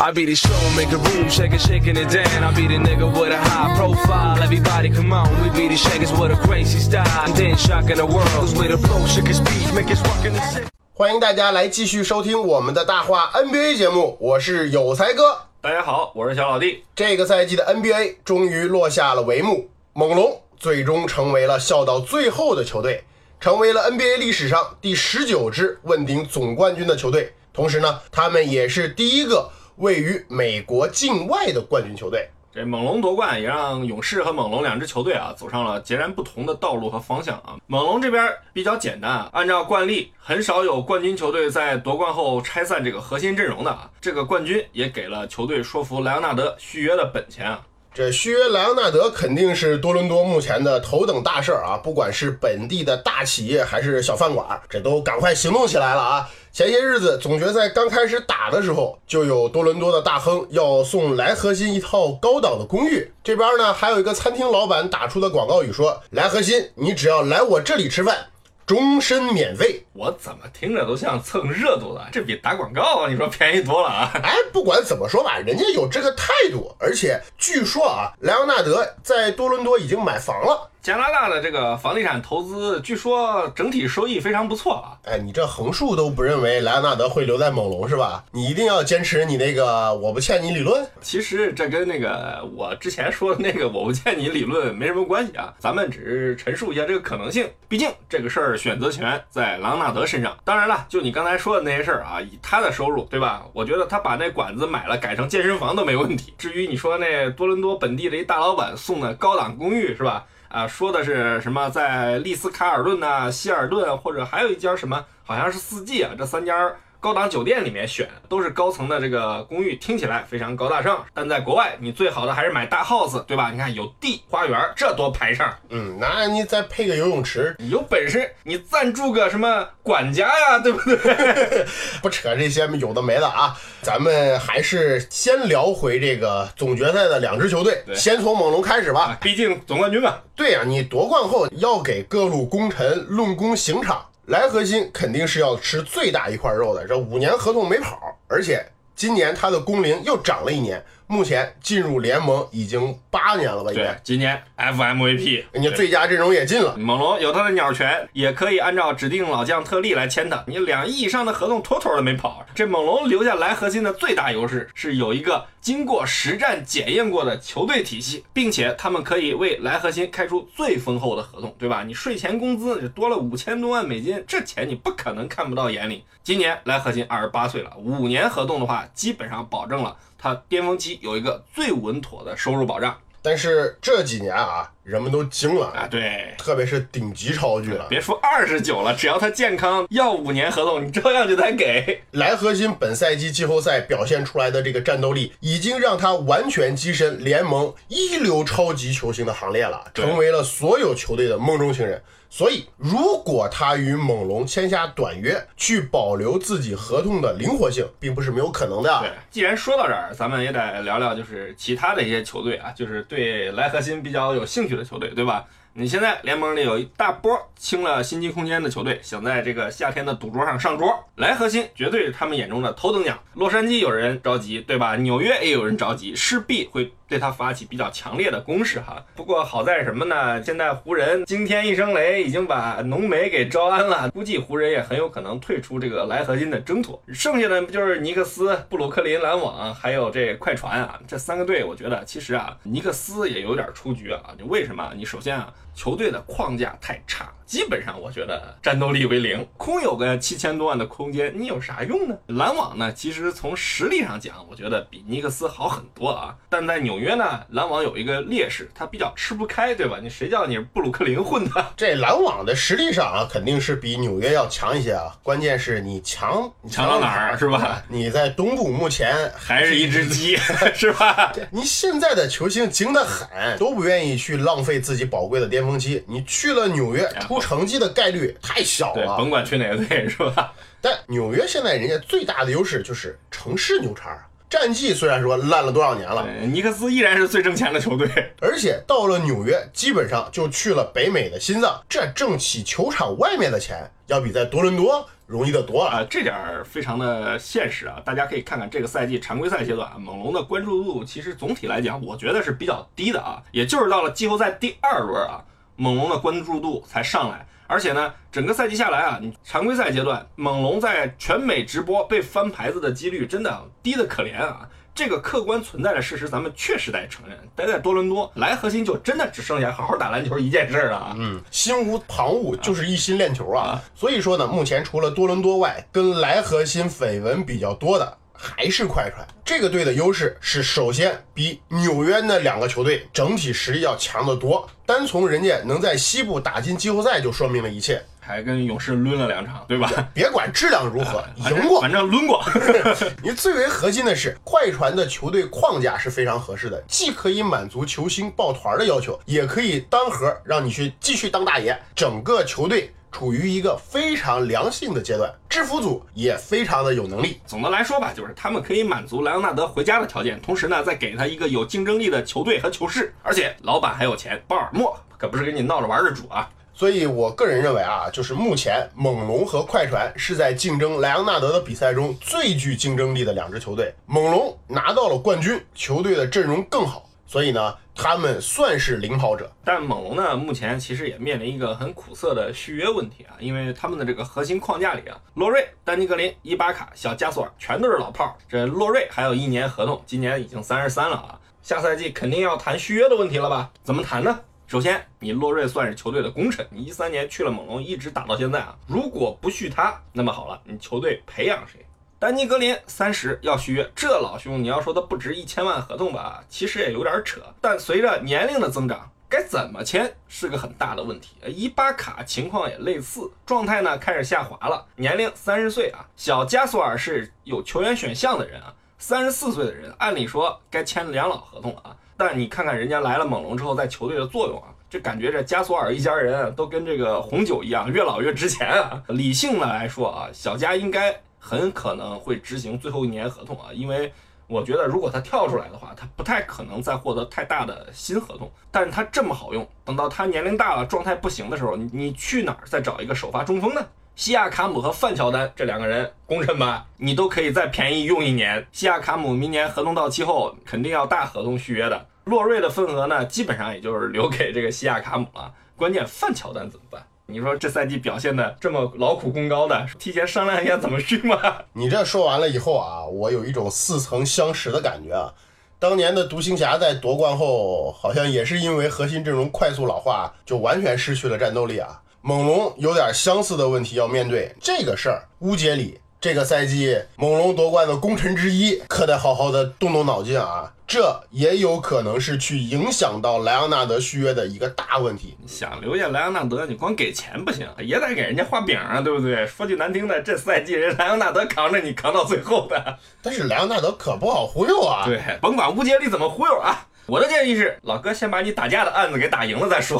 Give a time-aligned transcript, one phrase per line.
[0.00, 2.42] I be the show, make a room, shake it, shaking it down.
[2.42, 4.42] I be the nigga with a high profile.
[4.42, 7.06] Everybody come on, we be the shakers with a crazy style.
[7.26, 10.32] And then shocking the world, cause we the flow, shake his speech, make us rockin'
[10.32, 10.66] the city.
[10.94, 15.42] 欢迎大家来继续收听我们的大话 NBA 节目，我是有才哥。
[15.60, 16.84] 大家好，我是小老弟。
[16.96, 23.04] 这个赛季的 NBA 终于落下了帷幕，猛龙最终成为了笑到最后的球队，
[23.38, 27.34] 成为了 NBA 历史上第十九支问鼎总冠军的球队。
[27.52, 32.28] 同时呢，他们也是第一个位于美国境外的冠军球队。
[32.54, 37.56] 这猛龙夺冠也让勇士和猛龙两支球队啊走上了截然不同的道路和方向啊。
[37.66, 43.90] 猛龙这边比较简单啊，按照惯例，很少有冠军球队在夺冠后拆散这个核心阵容的啊。
[44.02, 47.62] 这个冠军也给了球队说服莱昂纳德续约的本钱啊。
[47.94, 51.76] 这续约莱昂纳德肯定是多伦多目前的头等大事儿啊！
[51.76, 56.28] 不管是本地的大企业还是小饭馆，这都赶快行动起来了啊！
[56.52, 63.10] 前些日子总决赛刚开始打的时候，就有多伦多的大亨要送莱核心一套高档的公寓。
[63.24, 68.26] 这边呢，还有一个餐厅老板打出的广告语说：“莱核心，你只要来我这里吃饭，
[68.66, 72.06] 终身免费。”我怎么听着都像蹭热度的？
[72.12, 74.10] 这比打广告啊，你说便宜多了啊！
[74.22, 80.68] 哎，不管怎么说吧，人家有这个态度，而且据说啊，莱昂纳德在多伦多已经买房了。
[80.82, 84.98] 加拿大的这个房地产投资，据说整体收益非常不错啊。
[85.04, 88.24] 哎，你这横竖都不认为莱昂纳德会留在猛龙是吧？
[88.32, 90.84] 你一定要坚持你那个我不欠你理论。
[91.00, 97.48] 其实这跟那个我之前说的那个我不欠你理论没什么关系啊，咱们只是陈述一下这个可能性。
[97.68, 100.36] 毕竟这个事儿选择权在莱昂纳德身上。
[100.44, 103.44] 当然了，就你刚才说的那些事儿啊，以他的收入，对吧？
[103.52, 106.34] 我觉得他把那馆子买了改成健身房都没问题。
[106.36, 110.24] 至于你说那多伦多本地的一大老板送的高档公寓是吧？
[110.52, 116.70] 啊，说的是什么在丽思卡尔顿呐、希尔顿，或者还有一家什么，好像是四季啊，这三家
[117.02, 121.04] 高档酒店里面选，都是高层的这个公寓，听起来非常高大上。
[121.12, 123.50] 但在国外，你最好的还是买大 house，对吧？
[123.50, 125.52] 你看有地花园，这多排场。
[125.70, 131.66] 嗯，那你再配个游泳池，你有本事你赞助个什么管家呀，对不对？
[132.00, 133.58] 不扯这些有的没的啊。
[133.82, 139.18] 咱们还是先聊回这个总决赛的两支球队，对先从猛龙开始吧。
[139.20, 140.18] 毕竟总冠军嘛。
[140.36, 146.88] 对呀、你夺冠后要给各路功臣论功行场，莱核心肯定是要吃最大一块肉的。
[146.88, 148.64] 这五年合同没跑，而且
[148.96, 153.70] 今年他的工龄又涨了一年，目前进入联盟已经八年了吧？
[153.70, 156.74] 应对该，，今年 FMVP，人家最佳阵容也进了。
[156.78, 160.42] 猛龙有他的鸟权，也可以按照指定老将特例来签他。
[160.46, 162.42] 你两亿以上的合同妥妥的没跑。
[162.54, 171.84] 这猛龙留下来核心的最大优势是有一个经过实战检验过的球队体系，并且他们可以为来核心开出最丰厚的合同，对吧？
[171.86, 176.06] 你税前工资就多了五千多万美金，这钱你不可能看不到眼里。
[176.22, 182.96] 今年来核心二十八岁了，五年合同的话，基本上保证了他巅峰期有一个最稳妥的收入保障。
[183.20, 185.86] 但是这几年啊，人们都惊了啊！
[185.88, 186.34] 对。
[186.36, 187.86] 特别是顶级超巨了。
[187.88, 192.02] 别说二十九了，只要他健康，要五年合同，你照样就得给。
[192.12, 202.02] 莱核心本赛季季后赛表现出来的这个战斗力，已经让他完全跻身联盟一流超级球星的行列了，成为了所有球队的梦中情人。
[202.28, 209.00] 所以，如果他与猛龙签下短约，去保留自己合同的灵活性，并不是没有可能的。
[209.00, 215.44] 对，既然说到这儿，咱们也得聊聊，就是其他的一些球队啊，就是对莱核心比较有兴趣的球队，对吧？
[215.74, 223.18] 你现在联盟里有一大波清了薪金空间的球队，想在这个夏天的赌桌上上桌，莱核心绝对是他们眼中的头等奖。
[223.32, 224.96] 洛杉矶有人着急，对吧？
[224.96, 229.04] 纽约也有人着急，势必会对他发起比较强烈的攻势哈。
[229.14, 230.42] 不过好在什么呢？
[230.42, 237.02] 现在湖人惊天一声雷，已经把浓眉给招安了，估计湖人也很有可能退出这个莱核心的争夺。
[237.12, 240.98] 剩下的不就是尼克斯、布鲁克林篮网，还有这快船啊？
[241.06, 244.22] 这三个队，我觉得其实啊，尼克斯也有点出局啊。
[244.38, 244.90] 就为什么？
[244.96, 245.52] 你首先啊。
[245.74, 252.16] 球队的框架太差，基本上我觉得战斗力为零，空有个七千多万的空间，你有啥用呢？
[252.28, 256.34] 篮网呢，其实从实力上讲，我觉得比尼克斯好很多啊。
[256.48, 259.98] 但在纽约呢，篮网有一个劣势，它比较吃不开，对吧？
[260.02, 261.66] 你谁叫你是布鲁克林混的？
[261.76, 265.14] 这篮网的实力上啊，肯定是比纽约要强一些啊。
[265.22, 267.82] 关键是你强，你强到哪儿是吧？
[267.86, 270.38] 你在东部目前还是一只鸡，
[270.74, 271.30] 是吧？
[271.50, 276.02] 你现在的球星精得很，都不愿意去浪费自己宝贵的巅峰期。
[276.06, 279.16] 你去了纽约，出成绩的概率太小了。
[279.16, 280.54] 甭管去哪个队，是吧？
[280.80, 284.26] 但纽约现在人家最大的优势就是城市牛叉。
[284.48, 288.06] 战绩虽然说烂了多少年了，尼克斯依然是最挣钱的球队，
[288.38, 296.06] 而且到了纽约，基本上就去了北美的心脏，这挣起球场外面的钱，要比在多伦多容易得多了啊！
[296.10, 297.96] 这点儿非常的现实啊！
[298.04, 305.42] 大家可以看看这个赛季常规赛阶段，猛龙的关注度其实总体来讲，我觉得是比较低的啊，也就是到了季后赛第二轮啊，
[305.82, 307.44] 猛龙的关注度才上来。
[307.66, 314.68] 而且呢，整个赛季下来啊，你常规赛阶段，猛龙在全美直播被翻牌子的几率真的低的可怜啊！
[314.94, 317.36] 这个客观存在的事实，咱们确实得承认。
[317.56, 321.16] 待在多伦多，来核心就真的只剩下好好打篮球一件事了啊！
[321.18, 323.80] 嗯，心无旁骛，就是一心练球啊！
[323.94, 328.18] 所以说呢，目前除了多伦多外，跟来核心绯闻比较多的。
[328.42, 334.68] 还是快船这个队的优势是，首先比纽约那两个球队整体实力要强得多。
[334.84, 339.90] 单从人家能在西部打进季后赛就说明了一切，还跟勇士抡了两场，对吧？
[340.12, 342.42] 别管质量如何，赢过，反正抡过。
[343.22, 351.80] 你最为核心的是，快船的球队框架是非常合适的，既可以满足球星抱团的要求，也可以单核让你去继续当大爷。
[351.94, 352.92] 整个球队。
[353.12, 357.38] 处于一个非常良性的阶段，制服组也非常的有能力。
[357.46, 366.48] 总的来说吧，就是他们可以满足莱昂纳德回家的条件，同时呢，再给他一个有竞争力的球队和球市，而且老板还有钱，鲍尔默可不是跟你闹着玩的主啊。
[366.74, 373.94] 所以我个人认为啊，就是目前猛龙和快船是在竞争莱昂纳德的比赛中最具竞争力的两支球队。
[374.06, 377.06] 猛龙拿到了冠军，球队的阵容更好。
[377.32, 388.34] 所以呢，他们算是领跑者，但猛龙呢，目前其实也面临一个很苦涩的续约问题啊，因为他们的这个核心框架里啊，洛瑞、丹尼格林、伊巴卡、小加索尔全都是老炮儿。
[388.46, 393.70] 这洛瑞还有一年合同，今年已经三十三了啊，下赛季肯定要谈续约的问题了吧？
[393.82, 394.38] 怎么谈呢？
[394.66, 401.82] 首先，你洛瑞算是球队的功臣，你一三年去了猛龙，一直打到现在啊，如果不续他，那么好了，你球队培养谁？
[402.22, 407.40] 丹尼格林三十要续约，这老兄你要说他不值一千万合同吧，其实也有点扯。
[407.60, 411.34] 但随着年龄的增长，该怎么签是个很大的问题。
[411.48, 416.06] 伊巴卡情况也类似，状态呢开始下滑了，年龄三十岁啊。
[416.14, 421.96] 小加索尔是有球员选项的人啊，三十四岁的人，按理说该签两老合同了啊。
[422.16, 429.02] 但你看看人家来了猛龙之后，在球队的作用啊，这感觉这加索尔一家人都跟这个红酒一样，越老越值钱啊。
[429.08, 431.20] 理性的来说啊，小加应该。
[431.44, 434.12] 很可能会执行最后一年合同啊，因为
[434.46, 438.48] 我觉得如果他跳出来的话，他不太可能再获得太大的新合同。
[438.70, 443.84] 但是他这么好用，等到他年龄大了，状态不行的时候，你你去哪儿再找一个首发中锋呢？
[444.14, 448.64] 西亚卡姆和范乔丹这两个人功臣吧，你都可以再便宜用一年。
[448.70, 455.52] 西亚卡姆明年合同到期后肯定要大合同续约的，洛瑞的份额呢，基本上也就是留给这个西亚卡姆了。
[455.74, 457.04] 关键范乔丹怎么办？
[457.26, 461.38] 你说这赛季表现的这么劳苦功高的，提前商量一下怎么续吗？
[461.72, 465.32] 你这说完了以后啊，我有一种似曾相识的感觉啊。
[465.78, 472.02] 当年的独行侠在夺冠后，好像也是因为核心阵容快速老化，就完全失去了战斗力啊。
[472.20, 480.72] 猛龙有点相似的问题要面对，这个事儿，乌杰里这个赛季猛龙夺冠的功臣之一，可得好好的动动脑筋啊。
[480.92, 485.34] 这也有可能是去影响到莱昂纳德续约的一个大问题。
[485.46, 489.46] 想留下莱昂纳德，你光给钱不行，也得给人家画饼啊，对不对？
[489.46, 492.98] 说句难听的，这赛季人莱昂纳德扛着你扛到最后的。
[493.22, 495.06] 但是莱昂纳德可不好忽悠啊。
[495.06, 499.98] 对，甭管乌杰里怎么忽悠啊，我的建议是，老哥先把你打架的案子给打赢了再说。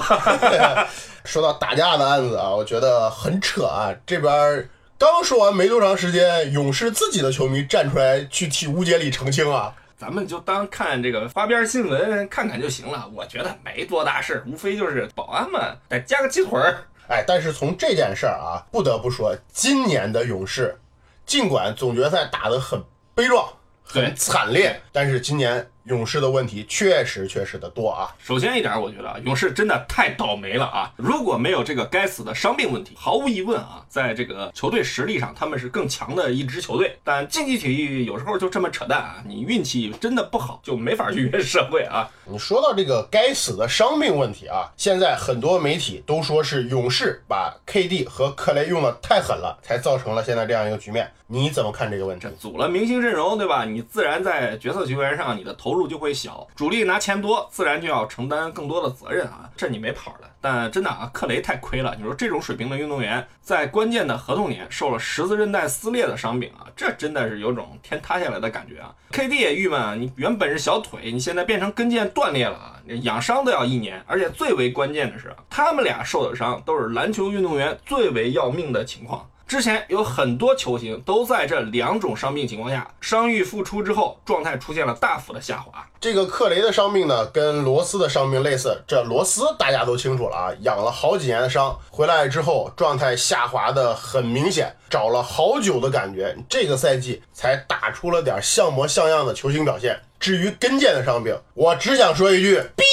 [1.24, 3.94] 说到打架的案子啊，我觉得很扯啊。
[4.04, 4.68] 这边
[4.98, 9.72] 刚说完没多长时间，勇士自己的球迷站出来去替乌杰里澄清啊。
[10.02, 16.76] 咱们就当看这个花边新闻看看就行了，我觉得没多大事，无非就是保安嘛，得加个鸡腿儿。
[17.06, 20.76] 哎，但是从这件事儿啊，不得不说，今年的勇士，
[21.24, 22.82] 尽管总决赛打得很
[23.14, 23.48] 悲壮、
[23.84, 28.14] 很惨烈，但是今年勇士的问题确实确实的多啊。
[28.18, 30.92] 首先一点，我觉得啊，勇士真的太倒霉了啊！
[30.96, 36.96] 如果没有这个该死的伤病问题，毫无疑问啊，在这个球队实力上，他们是更强的一支球队。
[37.02, 42.08] 但竞技体育有时候就这么扯淡啊，你运气真的不好，就没法去约社会啊。
[42.24, 51.10] 你说到这个该死的伤病问题啊，现在很多媒体都说是勇士把 KD 和克雷用的太狠了，才造成了现在这样一个局面。
[51.26, 52.28] 你怎么看这个问题？
[52.38, 53.64] 组了明星阵容，对吧？
[53.64, 60.30] 你自然在角色球员上你的投投入就会小，主力拿钱多，自然就要承担更多的责任啊，这你没跑的。
[60.38, 61.94] 但真的啊，克雷太亏了。
[61.96, 68.94] 你说这种水平的运动员，在关键的合同年受了十字韧带撕裂的伤病啊，这真的是有种天塌下来的感觉啊。
[69.12, 74.04] KD 也郁闷啊，你原本是小腿，你现在变成跟腱断裂了啊，养伤都要一年。
[74.06, 79.26] 而且最为关键的是，他们俩受的伤都是篮球运动员最为要命的情况。
[79.52, 85.86] 之前有很多球星都在这两种伤病情况下伤愈复出之后，状态出现了大幅的下滑。
[86.00, 88.82] 这个克雷的伤病呢，跟罗斯的伤病类似。
[88.88, 100.00] 这罗斯大家都清楚了啊，养了好几年的伤，回来之后状态下滑的很明显，找了好久的感觉，这个赛季才打出了点像模像样的球星表现。
[100.18, 102.84] 至于跟腱的伤病，我只想说一句：逼！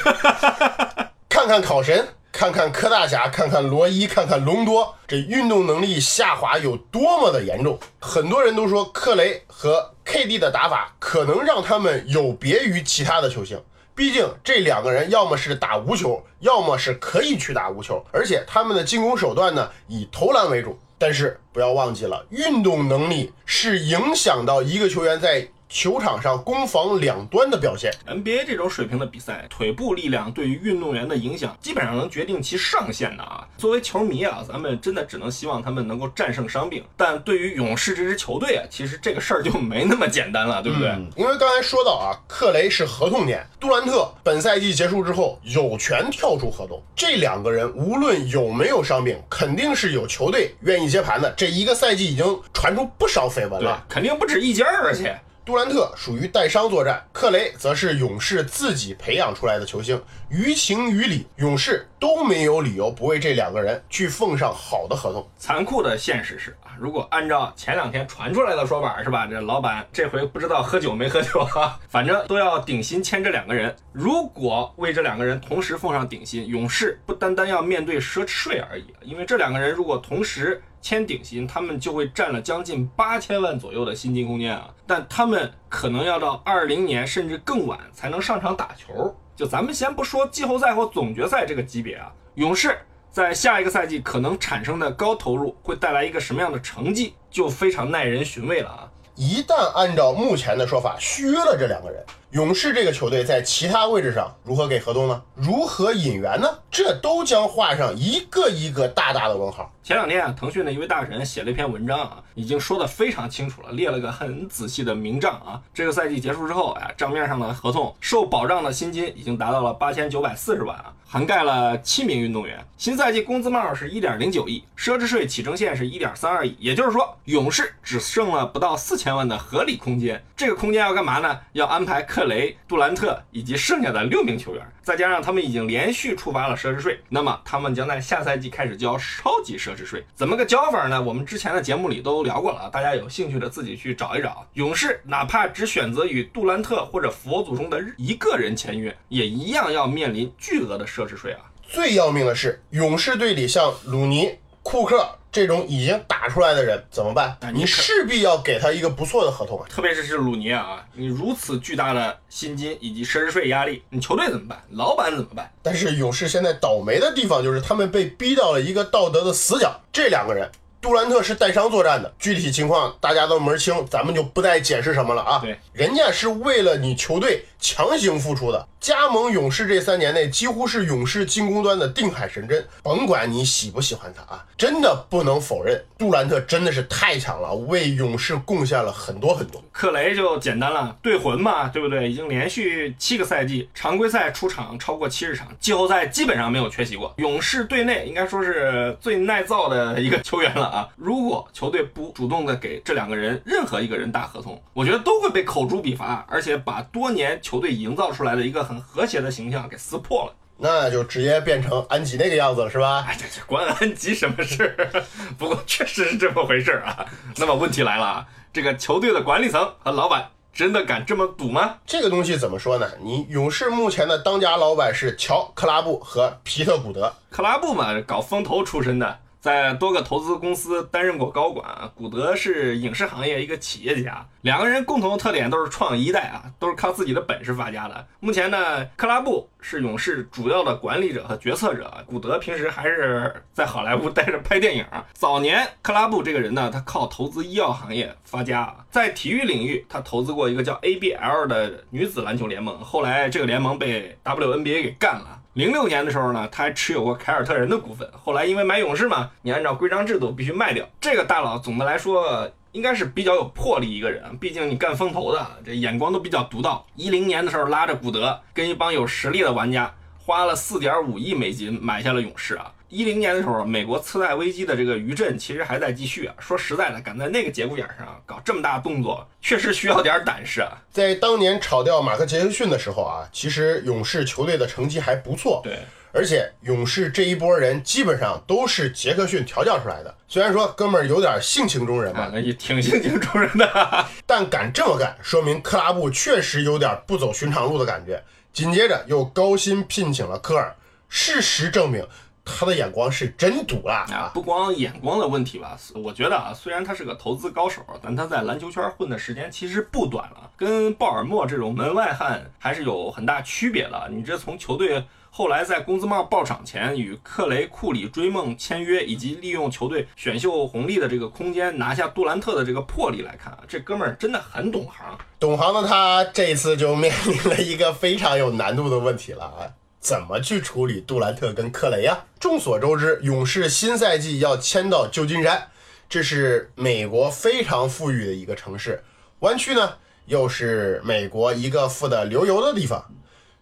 [1.30, 2.06] 看看考神。
[2.32, 7.78] 看看柯大侠，看看罗伊，看看隆多，这运动能力下滑有多么的严重。
[7.98, 13.60] 很多人都说克雷和 KD 的打法可能让他们有别于其他的球星，
[13.94, 20.78] 毕竟这两个人要么是打无球，要么是可以去打无球，而且他们的进攻手段呢以投篮为主。
[20.98, 25.48] 但是不要忘记了，运动能力是影响到一个球员在。
[25.70, 33.46] 球场上攻防两端的表现，NBA 这种水平的比赛，腿部力量对于运动员的影响，基本上能决定其上限的啊。
[33.56, 36.84] 作为球迷啊，咱们真的只能希望他们能够战胜伤病。
[36.96, 40.90] 但对于勇士这支球队啊，其实这个事儿就没那么简单了，对不对？
[41.14, 46.82] 因为刚才说到啊，克雷是合同年，杜兰特本赛季结束之后有权跳出合同。
[46.96, 51.30] 这两个人无论有没有伤病，肯定是有球队愿意接盘的。
[51.36, 55.16] 这一个赛季已经传出不少绯闻了，肯定不止一家，而且。
[55.42, 60.00] 杜兰特属于带伤作战，克雷则是勇士自己培养出来的球星。
[60.28, 65.26] 于情于理，勇士都没有理由不为这两个人去奉上好的合同。
[65.38, 69.26] 残酷的现实是，如果按照前两天传出来的说法，是吧？
[69.26, 73.76] 这老板这回不知道喝酒没喝酒啊，反正都要顶薪签这两个人。
[73.92, 80.62] 如果为这两个人同时奉上顶薪，勇士不单单要面对奢侈税而已，因为这两个人如果同时。
[80.82, 84.70] 签顶薪，他们就会占了将近八千万左右的薪金空间啊！
[84.86, 89.14] 但他们可能要到二零年甚至更晚才能上场打球。
[89.36, 92.78] 就咱们先不说季后赛或总决赛这个级别啊，勇士
[93.12, 98.86] 在下一个赛季可能产生的高投入会带来一个什么样的成绩，就非常耐人寻味了啊！
[99.16, 102.04] 一旦按照目前的说法续约了这两个人。
[102.32, 105.20] 勇士这个球队在其他位置上如何给合同呢？
[105.34, 106.46] 如何引援呢？
[106.70, 109.74] 这都将画上一个一个大大的问号。
[109.82, 115.60] 前两天啊，腾讯的一位大神写了一篇文章啊，已经说得非常清楚了，列了个很仔细的明账啊。
[115.74, 122.64] 这个赛季结束之后，啊，账面上的合同受保障的薪金已经达到了八千九百四十万啊，涵盖了七名运动员。
[122.76, 130.22] 新赛季工资帽是一点零九亿，奢侈税起征线是一点三二亿，也就是说，勇士只剩了不到四千万的合理空间。
[130.36, 131.40] 这个空间要干嘛呢？
[131.52, 140.04] 要安排克雷、杜兰特以及剩下的六名球员，再加上他们已经连续触发了奢侈税，那么他们将在下赛季开始交超级奢侈税。
[140.14, 141.00] 怎么个交法呢？
[141.00, 144.46] 我们之前的节目里都聊过了，大家有兴趣的自己去找一找。
[144.52, 151.40] 勇士哪怕只选择与杜兰特或者佛祖中的一个人签约，也一样要面临巨额的奢侈税啊！
[151.62, 154.30] 最要命的是，勇士队里像鲁尼、
[154.62, 155.16] 库克。
[155.32, 157.36] 这种已经打出来的人怎么办？
[157.54, 159.64] 你势必要给他一个不错的合同啊！
[159.70, 164.60] 特别是是鲁尼啊，你如此巨大的薪金以及奢侈税压力，你球队怎么办？
[164.70, 165.48] 老板怎么办？
[165.62, 169.80] 但是勇士现在倒霉的地方就是他们被逼到了一个道德的死角。
[169.92, 170.50] 这两个人，
[170.80, 175.38] 杜兰特是带伤作战的，具体情况大家都门清，咱们就不再解释什么了啊。
[175.38, 178.66] 对，人家是为了你球队强行复出的。
[178.80, 182.66] 加盟勇士这三年内，几乎是勇士进攻端的定海神针。
[182.82, 189.62] 甭管你喜不喜欢他啊，真的不能否认，杜兰特真的是太强了，为勇士贡献了很多很多。
[189.70, 192.10] 克雷就简单了，队魂嘛，对不对？
[192.10, 197.12] 已经连续七个赛季常规赛出场超过七十场，季后赛基本上没有缺席过。
[197.18, 200.88] 勇士队内应该说是最耐造的一个 球员了啊！
[200.96, 208.60] 如果球队不主动的给这两个人任何一个人打合同，我觉得都会被口诛笔伐，而且把多年球队营造出来的一个。
[208.62, 213.04] 很和谐的形象给撕破了，那就直接变成安吉那个样子了，是吧？
[213.08, 214.76] 哎，这这关安吉什么事？
[215.36, 217.04] 不过确实是这么回事啊。
[217.36, 221.78] 那么问题来了啊，这个球队的管理层和老板真的敢这么赌吗？
[221.84, 222.86] 这个东西怎么说呢？
[223.00, 231.66] 你勇士目前的当家老板是乔·克拉布和皮特·古德，克拉布嘛，搞风投出身的，在多个投资公司担任过高管。
[231.94, 238.06] 古德是影视行业一个企业家，两个人共同的特点都是创一代啊，都是靠自己的本事发家的。
[238.20, 244.84] 目前呢，克拉布是勇士主要的管理者和决策者，古德平时还是在好莱坞待着拍电影。
[245.14, 255.39] 早年克拉布这个人呢，他靠投资医药行业发家，在体育领域他投资过一个叫 ABL 的女子篮球联盟，后来这个联盟被 WNBA 给干了。
[255.54, 258.08] 零六年的时候呢，他还持有过凯尔特人的股份。
[258.12, 260.88] 后来因为买勇士嘛，你按照规章制度必须卖掉。
[261.00, 266.86] 这个大佬总的来说应该是比较有魄力一个人，毕竟你干风投的，这眼光都比较独到。
[266.94, 272.72] 一零年的时候拉着古德跟一帮有实力的玩家，花了四点五亿美金买下了勇士啊。
[272.90, 276.34] 一零年的时候，美国次贷危机的这个余震其实还在继续啊。
[276.40, 280.72] 说实在的，敢在那个节骨眼上搞这么大动作，确实需要点胆识啊。
[280.90, 285.60] 在当年炒掉马克·杰克逊的时候啊，其实勇士球队的成绩还不错。
[285.62, 285.78] 对，
[286.12, 290.12] 而且勇士这一波人基本上都是杰克逊调教出来的。
[290.26, 294.06] 虽然说哥们儿有点性情中人嘛，啊，那也挺性情中人的。
[294.26, 298.20] 但敢这么干，说明克拉布确实有点不走寻常路的感觉。
[298.52, 300.74] 紧接着又高薪聘请了科尔，
[301.08, 302.04] 事实证明
[302.44, 314.08] 他的眼光是真毒辣啊，不光眼光的问题吧，我觉得啊，虽然他是个投资高手，但他在篮球圈混的时间其实不短了，跟鲍尔默这种门外汉还是有很大区别的。
[314.10, 325.16] 你这从球队后来在工资帽爆场前与克雷库里追梦签约，以及利用球队选秀红利的这个空间拿下杜兰特的这个魄力来看啊，这哥们儿真的很懂行。
[325.38, 329.70] 懂行的他这一次就面临了一个非常有难度的问题了啊。
[330.00, 332.24] 怎么去处理杜兰特跟克雷啊？
[332.40, 335.68] 众所周知，勇士新赛季要迁到旧金山，
[336.08, 339.04] 这是美国非常富裕的一个城市，
[339.40, 339.92] 湾区呢
[340.24, 343.04] 又是美国一个富得流油的地方。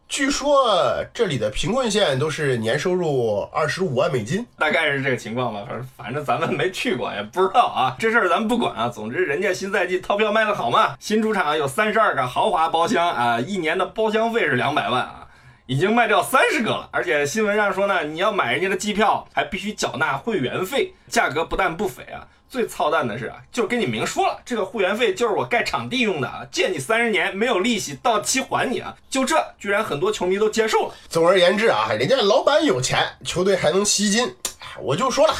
[0.08, 5.66] 据说这里的贫困县都是年收入二十五万美金，大概是这个情况吧。
[5.66, 7.96] 反正反正咱们没去过，也不知道啊。
[7.98, 8.88] 这事儿咱们不管啊。
[8.88, 15.27] 总之，人家新赛季套票卖的好嘛，新主场有三十二个豪华包厢啊，一年的包厢费是两百万啊。
[15.68, 30.94] 已经卖掉三十个了，而且新闻上说呢，你要买人家的机票还必须缴纳会员费，价格不但不菲啊，最操蛋的是啊，就跟你明说了，这个会员费就是我盖场地用的啊，借你三十年没有利息，到期还你啊，就这居然很多球迷都接受了。
[31.06, 34.34] 总而言之啊，人家老板有钱，球队还能吸金，
[34.80, 35.34] 我就说了。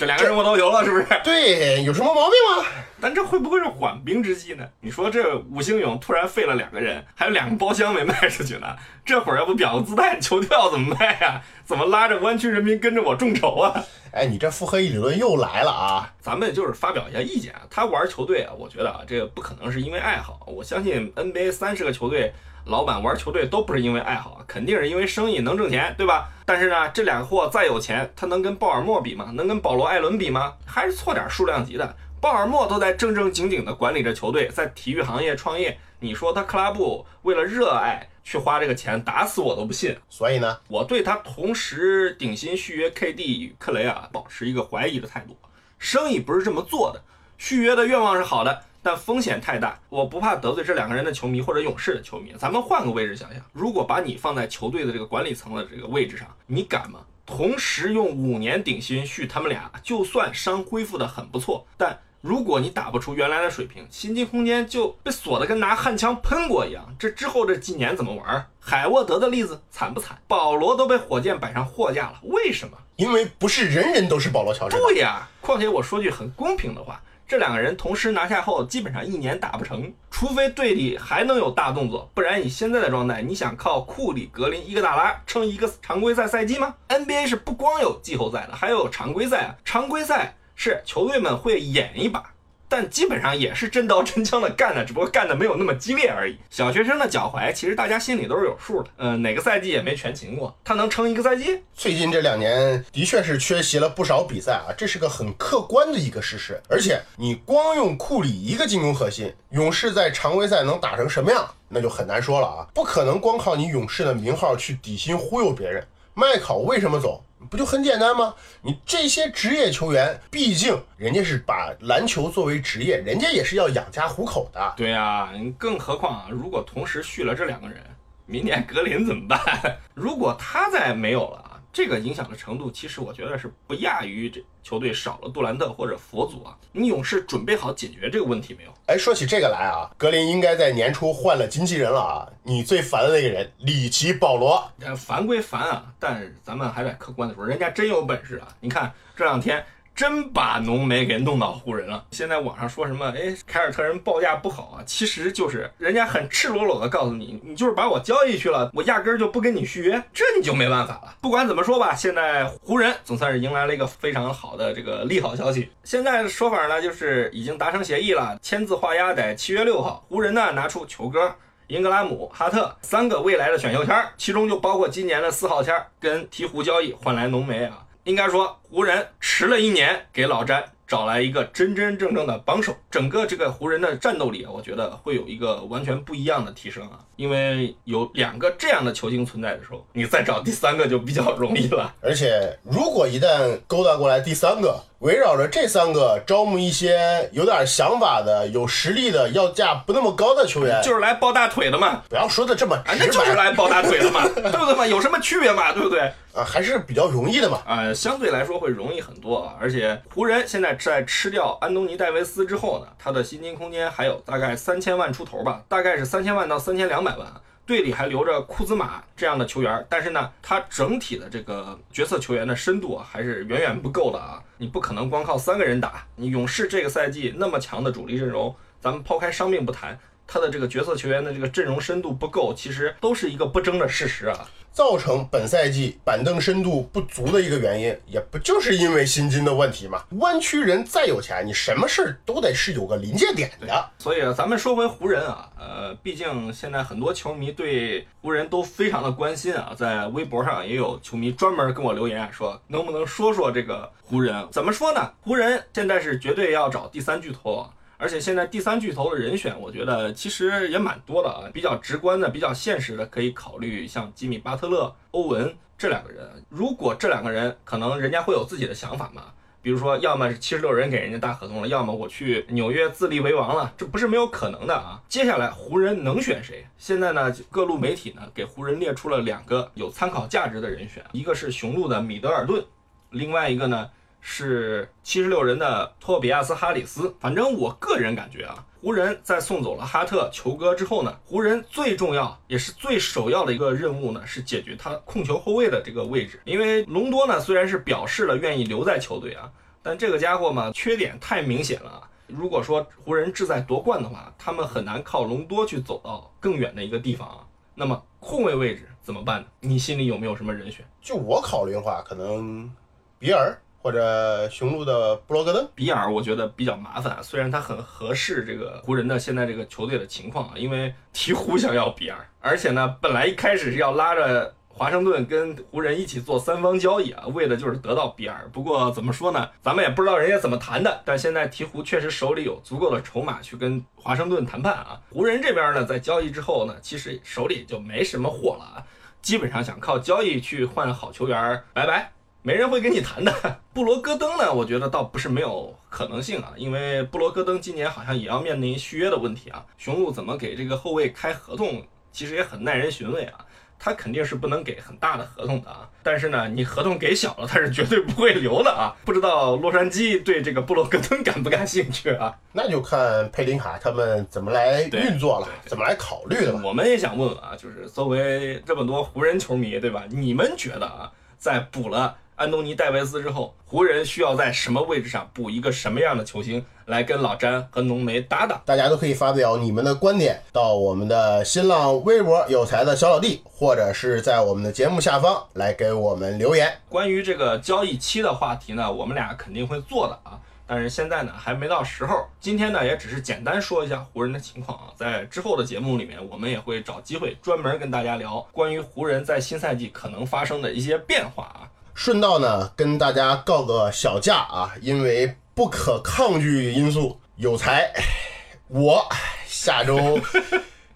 [0.00, 1.06] 这两个人我都有了，是不是？
[1.22, 2.66] 对，有什么毛病吗？
[3.02, 4.66] 但这会不会是缓兵之计呢？
[4.80, 11.42] 你说这五星勇突然废了两个人，还有两个包厢没卖出去呢，这会儿要不表个姿态，球票怎么卖呀？
[11.66, 13.84] 怎么拉着湾区人民跟着我众筹啊？
[14.12, 16.10] 哎，你这腹黑理论又来了啊！
[16.18, 17.60] 咱们就是发表一下意见啊。
[17.68, 20.40] 他玩球队啊，我觉得啊，这个不可能是因为爱好。
[20.46, 22.32] 我相信 NBA 三十个球队。
[22.64, 26.28] 老板玩球队都不是因为爱好，肯定是因为生意能挣钱，对吧？
[26.44, 29.30] 但是呢，这两个货再有钱，他能跟鲍尔默比吗？
[29.34, 30.54] 能跟保罗·艾伦比吗？
[30.66, 31.96] 还是错点数量级的。
[32.20, 35.78] 鲍尔默都在正正经经的管理着球队，在体育行业创业。
[36.00, 39.96] 你说他克拉布为了热爱去花这个钱，打死我都不信。
[40.08, 45.36] 所以呢，我对他同时顶薪续约 KD 与克雷啊，保持一个怀疑的态度。
[45.78, 47.02] 生意不是这么做的，
[47.38, 48.62] 续约的愿望是好的。
[48.82, 52.32] 但风险太大，我不怕得罪这两个人的球迷或者勇士的球迷。
[52.38, 57.00] 咱们换个位置想想，如果把你放在球队的这个管理层的这个位置上，你敢吗？
[57.26, 66.92] 同时用五年顶薪续他们俩，就算伤恢复的很不错，但如果你打不出原来的水平，薪金空间就被锁得跟拿焊枪喷过一样。
[66.98, 68.46] 这之后这几年怎么玩？
[68.58, 70.18] 海沃德的例子惨不惨？
[70.26, 72.76] 保罗都被火箭摆上货架了，为什么？
[72.96, 74.76] 因为不是人人都是保罗乔治。
[74.78, 77.00] 对呀，况且我说句很公平的话。
[77.30, 89.54] 这两个人同时拿下后，基本上一年打不成，除非队里还能有大动作，不然以现在的状态，你想靠库里、格林、伊戈达拉撑一个常规赛赛季吗？NBA 是不光有季后赛的，还有常规赛啊。
[89.64, 92.32] 常规赛是球队们会演一把。
[92.70, 96.38] 但基本上也是真刀真枪的干的，只不过干的没有那么激烈而已。
[96.48, 98.90] 小学生的脚踝，其实大家心里都是有数的。
[98.98, 101.60] 嗯，哪个赛季也没全勤过，他能撑一个赛季？
[101.74, 106.62] 最近这两年的确是缺席了不少比赛啊，这是个很客观的一个事实。
[106.68, 112.68] 而且你光用库里一个进攻核心，勇士在常规赛能打成什么样，那就很难说了啊。
[112.72, 115.84] 不可能光靠你勇士的名号去底薪忽悠别人。
[116.14, 117.24] 麦考为什么走？
[117.48, 118.34] 不就很简单吗？
[118.62, 124.74] 你这些职业球员，毕竟人家是把篮球作为职业，人家也是要养家糊口的。
[124.76, 127.78] 对呀，更何况，如果同时续了这两个人，
[128.26, 129.40] 明年格林怎么办？
[129.94, 136.56] 如果他再没有了，这个影响的程度，其实我觉得是不亚于这球队少了杜兰特或者佛祖啊。
[136.72, 138.70] 你勇士准备好解决这个问题没有？
[138.86, 142.28] 哎，说起这个来啊，格林应该在年初换了经纪人了啊。
[142.42, 148.48] 你最烦的那个人里奇保罗，呃烦归烦啊，但咱们还得客观的说，人家真有本事啊！
[148.60, 149.64] 你看这两天。
[150.00, 152.02] 真把浓眉给弄到湖人了。
[152.10, 153.12] 现在网上说什么？
[153.14, 161.14] 哎，凯尔特人报价不好啊，其实就是人家很赤裸裸的告诉你，你就是把我交易去了，我压根儿就不跟你续约，这你就没办法了。
[161.20, 165.70] 不管怎么说吧，现在湖人总算是迎来了一个非常好的这个利好消息。
[165.84, 170.02] 现在的说法呢，就是已经达成协议了，签字画押在七月六号。
[170.08, 171.30] 湖人呢拿出球哥、
[171.66, 177.84] 英格拉姆、哈特三个未来的选秀签，其中就包括今年的四号签，跟鹈鹕交易换来浓眉啊。
[178.04, 179.06] 应该说，湖人
[179.40, 186.98] 迟了一年，给老詹找来一个真真正正的帮手，整个这个湖人的战斗力，我觉得会有一个完全不一样的提升啊。
[187.16, 191.90] 因为有两个这样的球星存在的时候，你再找第三个就比较容易了。
[192.02, 202.02] 而且，如果一旦勾搭过来第三个，围绕着这三个招募一些有点想法的、有实力的、要价不那么高的球员，就是来抱大腿的嘛。
[202.06, 204.86] 不要说的这么直白，那就是来抱大腿的嘛， 对不对嘛？
[204.86, 205.72] 有什么区别嘛？
[205.72, 206.00] 对不对？
[206.36, 207.62] 啊，还是比较容易的嘛。
[207.66, 209.56] 啊，相对来说会容易很多啊。
[209.58, 217.26] 而且湖人现在在吃掉安东尼戴维斯之后呢，他的薪金空间还有大概三千万出头吧，大概是三千万到三千两百万。
[217.64, 224.42] 队里还留着库兹马这样的球员，但是呢，他整体的这个角色球员的深度啊，还是远远不够的啊。
[224.60, 226.06] 你不可能光靠三个人打。
[226.16, 229.98] 你勇士这个赛季那么强的主力阵容，咱们抛开伤病不谈，
[230.32, 234.48] 他的这个角色球员的这个阵容深度不够，其实都是一个不争的事实啊。
[234.72, 240.04] 造成本赛季板凳深度不足的一个原因，也不就是因为薪金的问题嘛？
[240.10, 243.90] 湾区人再有钱，你什么事儿都得是有个临界点的。
[243.98, 254.46] 所以咱们说回湖人啊，呃，毕竟现在很多球迷对湖人都非常的关心啊，在微博上也有球迷专门跟我留言说，能不能说说这个湖人？
[254.52, 255.10] 怎么说呢？
[255.22, 257.68] 湖人现在是绝对要找第三巨头。
[258.00, 261.44] 而且现在第三巨头的人选，我觉得其实也蛮多的啊。
[261.52, 266.26] 比较直观的、比较现实的，可以考虑像吉米巴特勒、欧文这两个人。
[266.48, 269.24] 如果这两个人可能人家会有自己的想法嘛，
[269.60, 275.02] 比如说，要么是七十六人给人家大合同了，要么我去纽约自立为王了，这不是没有可能的啊。
[275.06, 276.66] 接下来湖人能选谁？
[276.78, 282.64] 现在呢，各路媒体呢给湖人列出了两个有参考价值的人选，一个是雄鹿的米德尔顿，
[283.10, 283.90] 另外一个呢。
[284.20, 287.14] 是七十六人的托比亚斯·哈里斯。
[287.20, 296.40] 反正我个人感觉啊，湖人在送走了哈特、球哥之后呢，湖人最重要也是最首要的一个任务呢，是解决他控球后卫的这个位置。
[296.44, 299.50] 因为隆多呢，虽然是表示了愿意留在球队啊，
[299.82, 302.08] 但这个家伙嘛，缺点太明显了。
[302.26, 307.46] 如果说湖人志在夺冠的话，他们很难靠隆多去走到更远的一个地方啊。
[307.74, 309.46] 那么控卫位置怎么办呢？
[309.60, 310.86] 你心里有没有什么人选？
[311.00, 312.70] 就我考虑的话，可能
[313.18, 313.60] 比尔。
[313.82, 328.48] 或者雄鹿的布罗格登，比尔我觉得比较麻烦啊，虽然他很合适这个湖人的现在这个球队的情况啊，因为鹈鹕想要比尔，而且呢，本来一开始是要拉着华盛顿跟湖人一起做三方交易啊，为的就是得到比尔。
[328.52, 335.00] 不过怎么说呢，咱们也不知道人家怎么谈的，但现在鹈鹕确实手里有足够的筹码去跟华盛顿谈判啊。
[335.10, 338.84] 湖人这边呢，在交易之后呢，其实手里就没什么货了啊，
[339.22, 342.12] 基本上想靠交易去换好球员，拜拜。
[342.42, 343.32] 没人会跟你谈的。
[343.74, 344.52] 布罗戈登呢？
[344.52, 349.64] 我觉得倒不是没有可能性啊，因为布罗戈登今年好像也要面临续约的问题啊。
[349.76, 353.44] 雄鹿怎么给这个后卫开合同，其实也很耐人寻味啊。
[353.82, 355.88] 他肯定是不能给很大的合同的啊。
[356.02, 358.92] 但是呢，你合同给小了，他是绝对不会留的啊。
[359.06, 362.34] 不知道洛杉矶对这个布罗戈登感不感兴趣啊？
[362.52, 366.60] 那就看佩林卡他们怎么来运作了，怎么来考虑了。
[366.62, 370.04] 我们也想问问啊，就是作为这么多湖人球迷，对吧？
[370.10, 372.16] 你们觉得啊，在补了？
[372.40, 378.58] 安东尼戴维斯之后，湖人需要在什么位置上补一个什么样的球星来跟老詹和浓眉搭档？
[378.64, 386.72] 大家都可以发表你们的观点，到我们的新浪微博“有才的小老弟”，或者是在我们的节目下方来给我们留言。
[386.88, 390.40] 关于这个交易期的话题呢，我们俩肯定会做的啊。
[390.66, 392.24] 但是现在呢，还没到时候。
[392.40, 394.84] 今天呢，也只是简单说一下湖人的情况啊。
[394.96, 401.68] 在之后的节目里面，我们也会找机会专门跟大家聊关于湖人在新赛季可能发生的一些变化啊。
[402.02, 407.92] 顺道呢，跟大家告个小假啊，因为不可抗拒因素，有才，
[408.68, 409.06] 我
[409.46, 410.18] 下周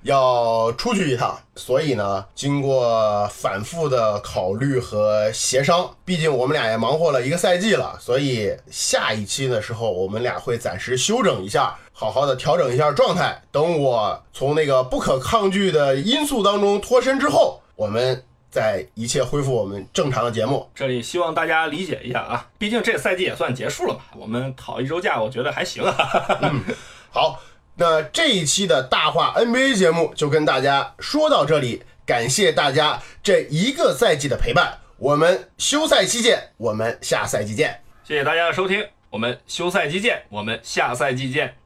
[0.00, 13.42] 要出去一趟，所以呢，经过反复的考虑和协商，毕竟我们俩也忙活了一个赛季了，所以下一期的时候，我们俩会暂时休整一下，好好的调整一下状态。
[13.52, 18.24] 等我从那个不可抗拒的因素当中脱身之后，我们。
[18.54, 20.70] 再一切恢复我们正常的节目。
[20.76, 25.92] 这里希望大家理解一下啊，毕竟这赛季也算结束了嘛，我们讨一周假，我觉得还行啊。
[27.10, 27.40] 好，
[27.74, 37.82] 那这一期的大话 NBA 节目就跟大家说到这里，感谢大家这一个赛季的陪伴，我们休赛期见，我们下赛季见。
[38.04, 41.56] 谢谢大家的收听，我们休赛期见，我们下赛季见。